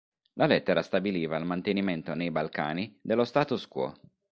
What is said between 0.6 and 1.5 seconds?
stabiliva il